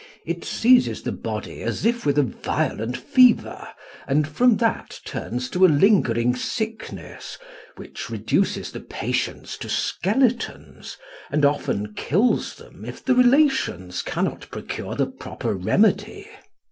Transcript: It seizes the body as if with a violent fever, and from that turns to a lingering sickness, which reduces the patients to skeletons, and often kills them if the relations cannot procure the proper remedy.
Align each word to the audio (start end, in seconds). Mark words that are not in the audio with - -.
It 0.25 0.43
seizes 0.43 1.03
the 1.03 1.11
body 1.11 1.61
as 1.61 1.85
if 1.85 2.07
with 2.07 2.17
a 2.17 2.23
violent 2.23 2.97
fever, 2.97 3.67
and 4.07 4.27
from 4.27 4.57
that 4.57 4.99
turns 5.05 5.47
to 5.51 5.63
a 5.63 5.67
lingering 5.69 6.35
sickness, 6.35 7.37
which 7.75 8.09
reduces 8.09 8.71
the 8.71 8.79
patients 8.79 9.59
to 9.59 9.69
skeletons, 9.69 10.97
and 11.29 11.45
often 11.45 11.93
kills 11.93 12.55
them 12.55 12.83
if 12.83 13.05
the 13.05 13.13
relations 13.13 14.01
cannot 14.01 14.49
procure 14.49 14.95
the 14.95 15.05
proper 15.05 15.53
remedy. 15.53 16.27